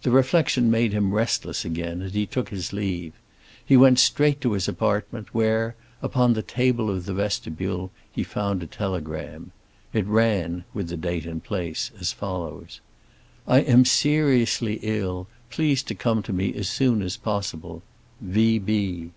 The 0.00 0.10
reflection 0.10 0.70
made 0.70 0.94
him 0.94 1.12
restless 1.12 1.62
again, 1.62 2.00
and 2.00 2.12
he 2.12 2.24
took 2.24 2.48
his 2.48 2.72
leave. 2.72 3.12
He 3.62 3.76
went 3.76 3.98
straight 3.98 4.40
to 4.40 4.52
his 4.52 4.66
apartment, 4.66 5.34
where, 5.34 5.76
upon 6.00 6.32
the 6.32 6.40
table 6.40 6.88
of 6.88 7.04
the 7.04 7.12
vestibule, 7.12 7.90
he 8.10 8.22
found 8.24 8.62
a 8.62 8.66
telegram. 8.66 9.52
It 9.92 10.06
ran 10.06 10.64
(with 10.72 10.88
the 10.88 10.96
date 10.96 11.26
and 11.26 11.44
place) 11.44 11.90
as 12.00 12.12
follows: 12.12 12.80
"I 13.46 13.58
am 13.60 13.84
seriously 13.84 14.78
ill; 14.80 15.28
please 15.50 15.82
to 15.82 15.94
come 15.94 16.22
to 16.22 16.32
me 16.32 16.54
as 16.54 16.70
soon 16.70 17.02
as 17.02 17.18
possible. 17.18 17.82
V. 18.22 19.10